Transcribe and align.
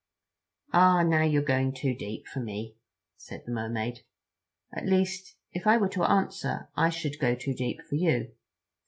"Ah, 0.73 1.03
now 1.03 1.21
you're 1.21 1.43
going 1.43 1.75
too 1.75 1.93
deep 1.93 2.25
for 2.25 2.39
me," 2.39 2.75
said 3.17 3.43
the 3.45 3.51
Mermaid, 3.51 4.01
"at 4.73 4.87
least 4.87 5.35
if 5.51 5.67
I 5.67 5.77
were 5.77 5.89
to 5.89 6.03
answer 6.09 6.69
I 6.75 6.89
should 6.89 7.19
go 7.19 7.35
too 7.35 7.53
deep 7.53 7.81
for 7.87 7.93
you. 7.97 8.31